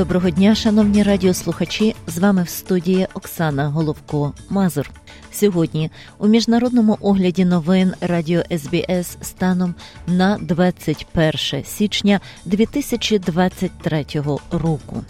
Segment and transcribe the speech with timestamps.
[0.00, 1.94] Доброго дня, шановні радіослухачі.
[2.06, 4.90] З вами в студії Оксана Головко Мазур.
[5.32, 9.74] Сьогодні у міжнародному огляді новин Радіо СБС станом
[10.06, 14.06] на 21 січня 2023
[14.50, 15.04] року.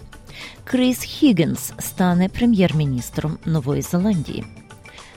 [0.64, 4.44] Кріс Хіггінс стане прем'єр-міністром Нової Зеландії.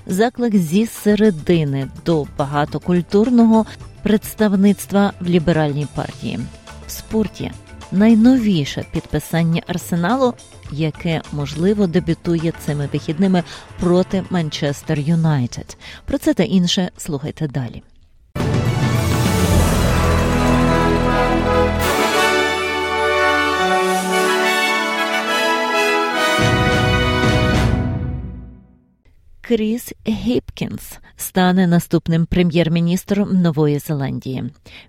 [0.08, 3.66] Заклик зі середини до багатокультурного
[4.04, 6.40] представництва в ліберальній партії
[6.88, 7.52] в спорті
[7.94, 10.34] найновіше підписання арсеналу,
[10.72, 13.44] яке можливо дебютує цими вихідними
[13.80, 15.78] проти Манчестер Юнайтед.
[16.06, 17.84] Про це та інше слухайте далі.
[29.46, 34.44] Кріс Гіпкінс стане наступним прем'єр-міністром Нової Зеландії.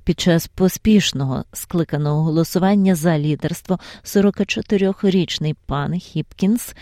[0.05, 6.75] Під час поспішного скликаного голосування за лідерство 44-річний пан Хіпкінс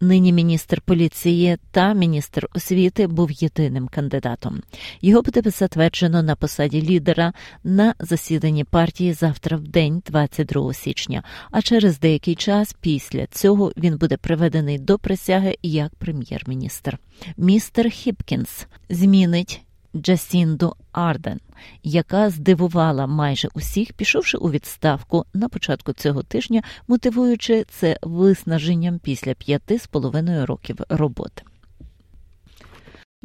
[0.00, 4.62] Нині міністр поліції та міністр освіти був єдиним кандидатом.
[5.00, 7.32] Його буде затверджено на посаді лідера
[7.64, 11.22] на засіданні партії завтра в день, 22 січня.
[11.50, 16.98] А через деякий час після цього він буде приведений до присяги як прем'єр-міністр.
[17.36, 19.60] Містер Хіпкінс змінить
[19.96, 21.40] Джасінду Ардерн,
[21.82, 29.34] яка здивувала майже усіх, пішовши у відставку на початку цього тижня, мотивуючи це виснаженням після
[29.34, 31.42] п'яти з половиною років роботи.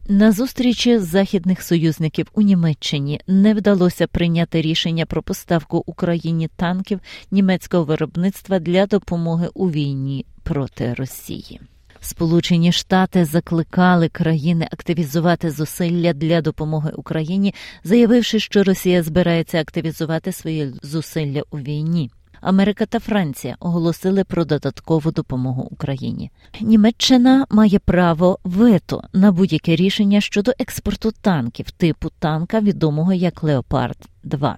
[0.07, 6.99] На зустрічі західних союзників у Німеччині не вдалося прийняти рішення про поставку Україні танків
[7.31, 11.61] німецького виробництва для допомоги у війні проти Росії.
[12.03, 17.53] Сполучені Штати закликали країни активізувати зусилля для допомоги Україні,
[17.83, 22.11] заявивши, що Росія збирається активізувати свої зусилля у війні.
[22.41, 26.31] Америка та Франція оголосили про додаткову допомогу Україні.
[26.61, 33.97] Німеччина має право вето на будь-яке рішення щодо експорту танків типу танка, відомого як Леопард
[34.23, 34.57] 2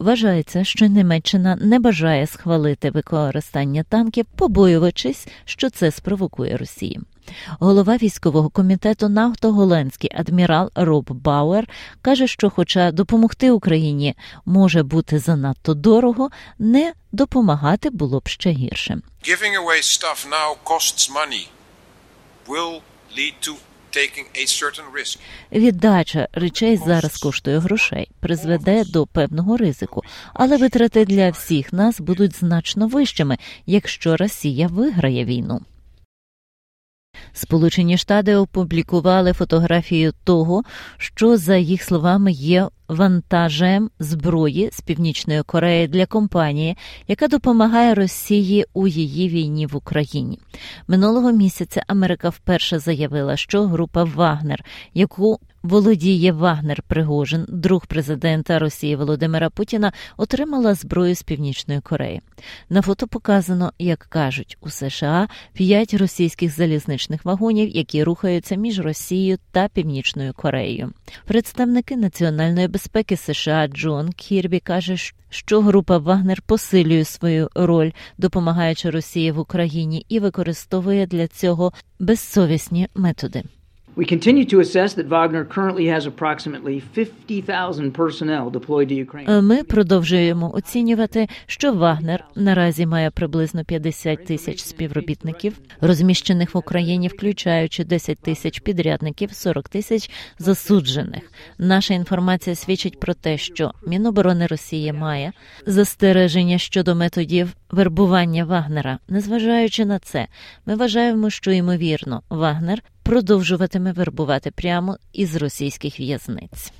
[0.00, 7.02] Вважається, що Німеччина не бажає схвалити використання танків, побоюючись, що це спровокує Росію.
[7.58, 11.68] Голова військового комітету НАТО голландський адмірал Роб Бауер
[12.02, 19.00] каже, що, хоча допомогти Україні може бути занадто дорого, не допомагати було б ще гірше.
[19.22, 21.48] Giving away stuff now costs money
[22.48, 22.80] will
[23.16, 23.54] lead to
[25.52, 30.02] Віддача речей зараз коштує грошей, призведе до певного ризику,
[30.34, 35.60] але витрати для всіх нас будуть значно вищими, якщо Росія виграє війну.
[37.32, 40.62] Сполучені Штати опублікували фотографію того,
[40.98, 46.76] що за їх словами є вантажем зброї з північної Кореї для компанії,
[47.08, 50.38] яка допомагає Росії у її війні в Україні.
[50.88, 54.64] Минулого місяця Америка вперше заявила, що група Вагнер,
[54.94, 62.20] яку володіє Вагнер Пригожин, друг президента Росії Володимира Путіна, отримала зброю з північної Кореї.
[62.70, 69.38] На фото показано, як кажуть у США, п'ять російських залізничних вагонів, які рухаються між Росією
[69.52, 70.92] та Північною Кореєю.
[71.24, 74.96] Представники національної безпеки безпеки США Джон Кірбі каже,
[75.30, 82.88] що група Вагнер посилює свою роль, допомагаючи Росії в Україні, і використовує для цього безсовісні
[82.94, 83.42] методи.
[83.96, 89.42] We continue to assess that Wagner currently has approximately 50,000 personnel deployed to Ukraine.
[89.42, 97.84] Ми продовжуємо оцінювати, що Вагнер наразі має приблизно 50 тисяч співробітників, розміщених в Україні, включаючи
[97.84, 101.32] 10 тисяч підрядників, 40 тисяч засуджених.
[101.58, 105.32] Наша інформація свідчить про те, що Міноборони Росії має
[105.66, 108.98] застереження щодо методів вербування Вагнера.
[109.08, 110.26] Незважаючи на це,
[110.66, 116.72] ми вважаємо, що ймовірно Вагнер продовжуватиме вербувати прямо із російських в'язниць.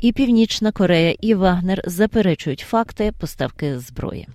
[0.00, 4.28] І Північна Корея і Вагнер заперечують факти поставки зброї.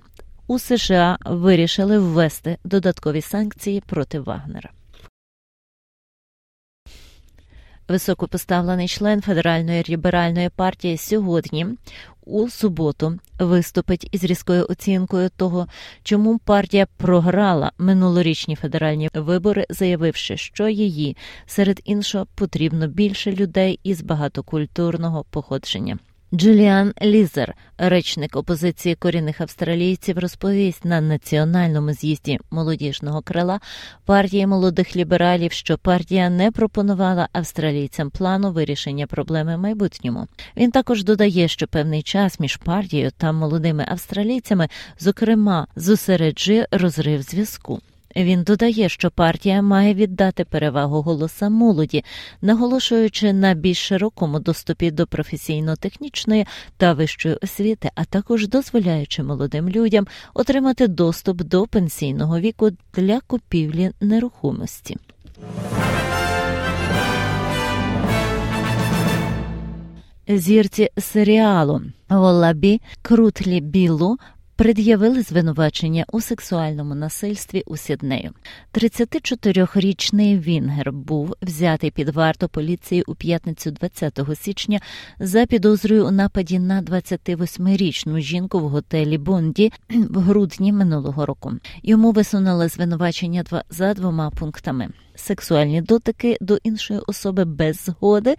[0.48, 4.70] У США вирішили ввести додаткові санкції проти Вагнера.
[7.88, 11.68] Високопоставлений член федеральної ліберальної партії сьогодні
[12.26, 15.68] у суботу виступить із різкою оцінкою того,
[16.04, 24.02] чому партія програла минулорічні федеральні вибори, заявивши, що її серед іншого потрібно більше людей із
[24.02, 25.98] багатокультурного походження.
[26.34, 33.60] Джуліан Лізер, речник опозиції корінних австралійців, розповість на національному з'їзді молодіжного крила
[34.06, 40.28] партії молодих лібералів, що партія не пропонувала австралійцям плану вирішення проблеми в майбутньому.
[40.58, 44.68] Він також додає, що певний час між партією та молодими австралійцями,
[45.00, 47.82] зокрема, зосереджує розрив зв'язку.
[48.16, 52.04] Він додає, що партія має віддати перевагу голоса молоді,
[52.42, 56.46] наголошуючи на більш широкому доступі до професійно-технічної
[56.78, 63.92] та вищої освіти, а також дозволяючи молодим людям отримати доступ до пенсійного віку для купівлі
[64.02, 64.98] нерухомості.
[70.28, 74.18] Зірці серіалу Волабі Крутлі Білу
[74.56, 78.32] пред'явили звинувачення у сексуальному насильстві у Сіднею.
[78.74, 84.80] 34-річний Вінгер був взятий під варту поліції у п'ятницю 20 січня
[85.20, 91.52] за підозрою у нападі на 28-річну жінку в готелі Бонді в грудні минулого року.
[91.84, 98.36] Йому висунули звинувачення за двома пунктами сексуальні дотики до іншої особи без згоди,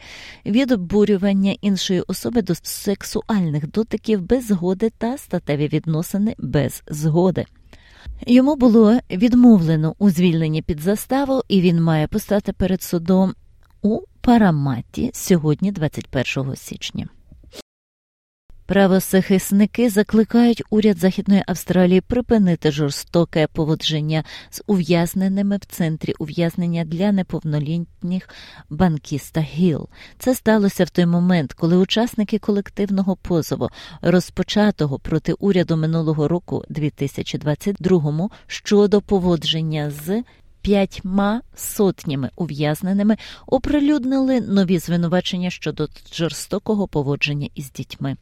[0.47, 7.47] від обурювання іншої особи до сексуальних дотиків без згоди та статеві відносини без згоди.
[8.27, 13.35] Йому було відмовлено у звільненні під заставу, і він має постати перед судом
[13.83, 17.09] у Параматі сьогодні, 21 січня.
[18.67, 28.29] Правозахисники закликають уряд Західної Австралії припинити жорстоке поводження з ув'язненими в центрі ув'язнення для неповнолітніх
[28.71, 29.89] банкіста Гіл.
[30.19, 33.69] Це сталося в той момент, коли учасники колективного позову,
[34.03, 40.23] розпочатого проти уряду минулого року, 2022 щодо поводження з
[40.65, 43.17] п'ятьма сотнями ув'язненими
[43.47, 48.17] оприлюднили нові звинувачення щодо жорстокого поводження із дітьми.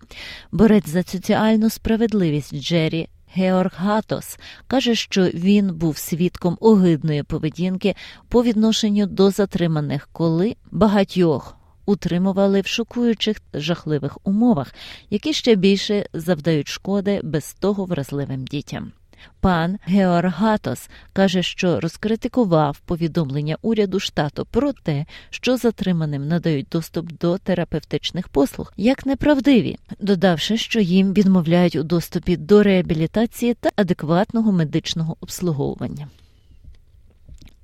[0.52, 3.08] Борець за соціальну справедливість Джері.
[3.34, 7.94] Георг Гатос каже, що він був свідком огидної поведінки
[8.28, 11.56] по відношенню до затриманих, коли багатьох
[11.86, 14.74] утримували в шокуючих жахливих умовах,
[15.10, 18.92] які ще більше завдають шкоди без того вразливим дітям.
[19.40, 27.38] Пан Георгатос каже, що розкритикував повідомлення уряду штату про те, що затриманим надають доступ до
[27.38, 35.16] терапевтичних послуг, як неправдиві, додавши, що їм відмовляють у доступі до реабілітації та адекватного медичного
[35.20, 36.08] обслуговування.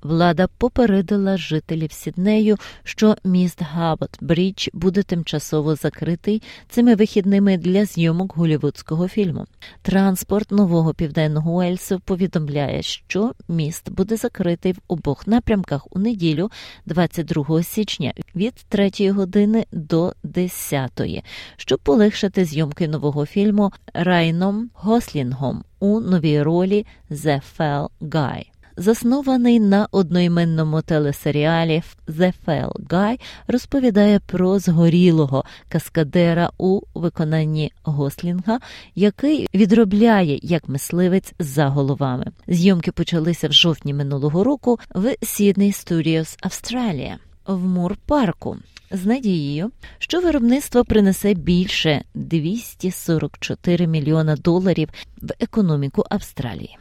[0.01, 8.35] Влада попередила жителів Сіднею, що міст Габот Брідж буде тимчасово закритий цими вихідними для зйомок
[8.35, 9.45] голівудського фільму.
[9.81, 16.51] Транспорт нового південного Уельсу повідомляє, що міст буде закритий в обох напрямках у неділю,
[16.85, 21.23] 22 січня, від 3 години до 10,
[21.57, 28.48] щоб полегшити зйомки нового фільму Райном Гослінгом у новій ролі «The Fell Guy»
[28.79, 38.59] заснований на одноіменному телесеріалі «The Fell Guy», розповідає про згорілого каскадера у виконанні Гослінга,
[38.95, 42.25] який відробляє як мисливець за головами.
[42.47, 47.17] Зйомки почалися в жовтні минулого року в Sydney Studios, Австралія.
[47.47, 48.57] В Мур парку
[48.91, 54.89] з надією, що виробництво принесе більше 244 мільйона доларів
[55.21, 56.77] в економіку Австралії.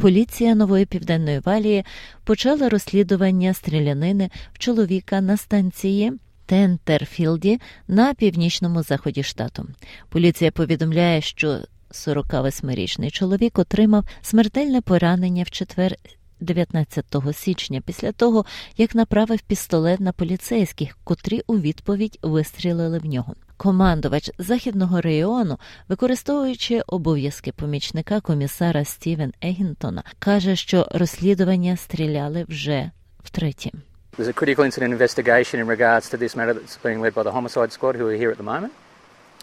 [0.00, 1.84] Поліція нової південної валії
[2.24, 6.12] почала розслідування стрілянини в чоловіка на станції
[6.46, 9.66] Тентерфілді на північному заході штату.
[10.08, 15.96] Поліція повідомляє, що 48-річний чоловік отримав смертельне поранення в четвер.
[16.40, 18.44] 19 січня, після того,
[18.76, 23.34] як направив пістолет на поліцейських, котрі у відповідь вистрілили в нього.
[23.58, 32.90] Командувач західного регіону, використовуючи обов'язки помічника комісара Стівен Егінтона, каже, що розслідування стріляли вже
[33.24, 33.70] втретє.
[34.18, 37.32] There's a critical incident investigation in regards to this matter that's being led by the
[37.32, 38.72] homicide squad who are here at the moment.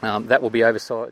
[0.06, 1.08] Um,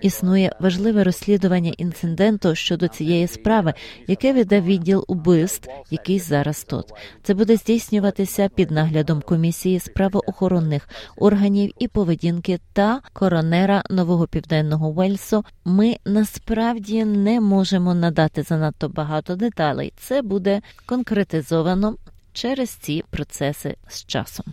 [0.00, 3.74] Існує важливе розслідування інциденту щодо цієї справи,
[4.06, 6.84] яке веде відділ убивств, який зараз тут.
[7.22, 14.88] Це буде здійснюватися під наглядом комісії з правоохоронних органів і поведінки та коронера нового південного
[14.88, 15.44] Уельсу.
[15.64, 19.92] Ми насправді не можемо надати занадто багато деталей.
[19.96, 21.96] Це буде конкретизовано
[22.32, 24.46] через ці процеси з часом.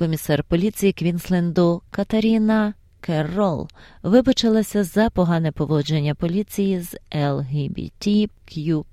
[0.00, 3.68] Комісар поліції Квінсленду Катаріна Керрол
[4.02, 8.84] вибачилася за погане поводження поліції з LGBTQ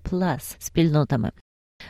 [0.60, 1.32] спільнотами.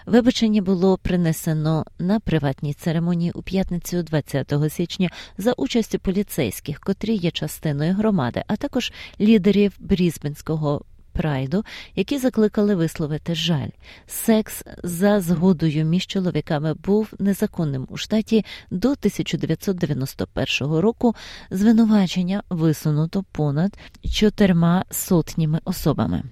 [0.05, 7.31] Вибачення було принесено на приватній церемонії у п'ятницю 20 січня за участю поліцейських, котрі є
[7.31, 10.81] частиною громади, а також лідерів Брізбенського
[11.17, 11.63] прайду,
[11.95, 13.69] які закликали висловити жаль.
[14.07, 21.15] Секс за згодою між чоловіками був незаконним у штаті до 1991 року.
[21.51, 26.24] Звинувачення висунуто понад чотирма сотнями особами.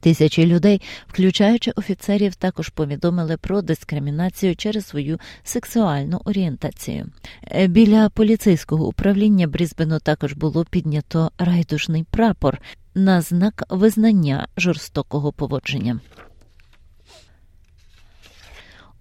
[0.00, 7.06] Тисячі людей, включаючи офіцерів, також повідомили про дискримінацію через свою сексуальну орієнтацію.
[7.50, 12.58] Е, біля поліцейського управління Брізбену також було піднято райдужний прапор
[12.94, 16.00] на знак визнання жорстокого поводження.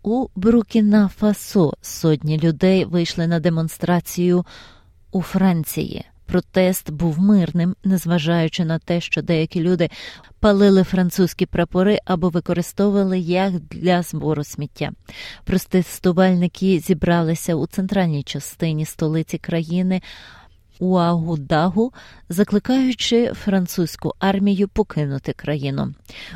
[0.03, 4.45] У Брукіна Фасо сотні людей вийшли на демонстрацію
[5.11, 6.05] у Франції.
[6.25, 9.89] Протест був мирним, незважаючи на те, що деякі люди
[10.39, 14.91] палили французькі прапори або використовували їх для збору сміття.
[15.43, 20.01] Протестувальники зібралися у центральній частині столиці країни.
[20.79, 21.93] Уагудагу,
[22.29, 25.93] закликаючи французьку армію покинути країну.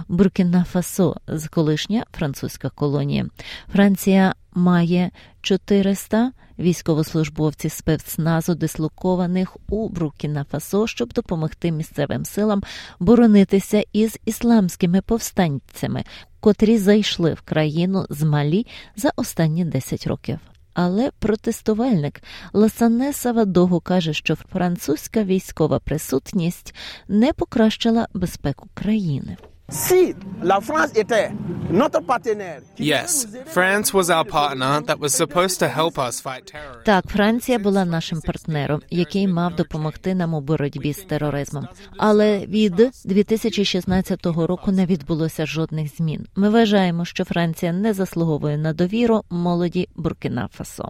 [0.08, 3.26] Буркіна Фасо з колишня французька колонія.
[3.72, 12.64] Франція має 400 військовослужбовців спецназу, дислокованих у Буркіна Фасо, щоб допомогти місцевим силам
[13.00, 16.04] боронитися із ісламськими повстанцями,
[16.40, 20.40] котрі зайшли в країну з Малі за останні 10 років.
[20.74, 22.22] Але протестувальник
[22.53, 26.75] Ласане Савадогу каже, що французька військова присутність
[27.08, 29.38] не покращила безпеку країни.
[29.74, 31.32] Si la France était
[31.72, 32.62] notre partenaire.
[32.77, 36.84] Yes, France was our partner that was supposed to help us fight terror.
[36.86, 41.68] Так, Франція була нашим партнером, який мав допомогти нам у боротьбі з тероризмом.
[41.98, 46.27] Але від 2016 року не відбулося жодних змін.
[46.36, 50.89] Ми вважаємо, що Франція не заслуговує на довіру молоді Буркіна Фасо.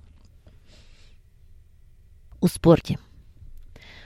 [2.40, 2.98] У спорті.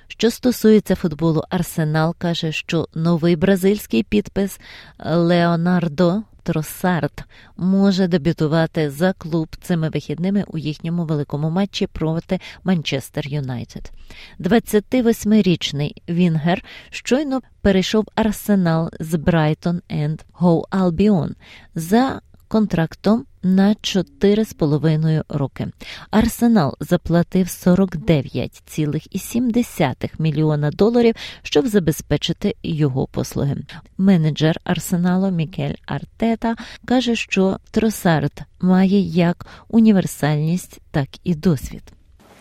[0.08, 4.60] Що стосується футболу, Арсенал каже, що новий бразильський підпис
[5.06, 7.24] Леонардо Троссард
[7.58, 13.92] може дебютувати за клуб цими вихідними у їхньому великому матчі проти Манчестер Юнайтед.
[14.40, 21.36] 28-річний Вінгер щойно перейшов Арсенал з Брайтон енд Гоу Албіон
[21.76, 25.68] за контрактом на 4,5 роки.
[26.12, 33.58] Арсенал заплатив 49,7 мільйона доларів, щоб забезпечити його послуги.
[33.98, 41.84] Менеджер Арсеналу Мікель Артета каже, що Тросард має як універсальність, так і досвід.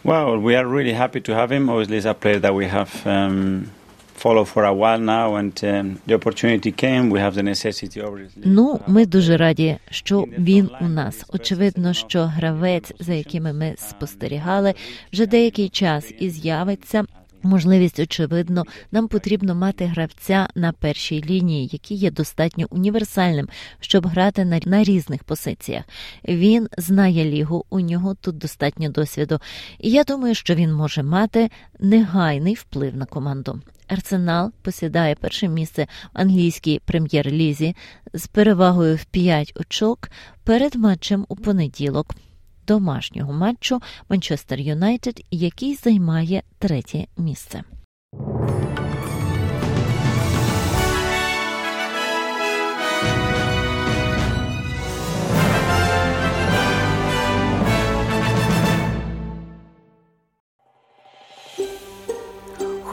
[0.04, 1.68] Well, we are really happy to have him.
[1.68, 3.64] Obviously, it's a player that we have um,
[8.44, 11.24] Ну, ми дуже раді, що він у нас.
[11.28, 14.74] Очевидно, що гравець, за якими ми спостерігали,
[15.12, 17.04] вже деякий час і з'явиться.
[17.42, 23.48] Можливість, очевидно, нам потрібно мати гравця на першій лінії, який є достатньо універсальним,
[23.80, 25.84] щоб грати на, на різних позиціях.
[26.28, 29.38] Він знає лігу, у нього тут достатньо досвіду,
[29.78, 33.60] і я думаю, що він може мати негайний вплив на команду.
[33.88, 37.76] Арсенал посідає перше місце в англійській прем'єр-лізі
[38.14, 40.10] з перевагою в 5 очок
[40.44, 42.14] перед матчем у понеділок.
[42.66, 47.62] Домашнього матчу Манчестер Юнайтед, який займає третє місце.